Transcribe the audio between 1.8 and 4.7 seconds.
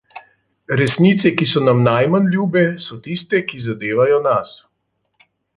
najmanj ljube, so tiste, ki zadevajo nas.